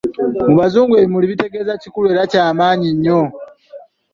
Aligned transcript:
Mu 0.47 0.53
bazungu 0.59 0.93
ebimuli 0.95 1.31
kitegeeza 1.31 1.73
kikulu 1.81 2.05
era 2.13 2.23
kya 2.31 2.45
maanyi 2.57 2.89
nnyo. 2.95 3.21